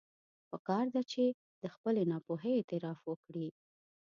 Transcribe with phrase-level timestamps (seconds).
[0.49, 1.23] پکار ده چې
[1.61, 3.47] د خپلې ناپوهي اعتراف وکړي.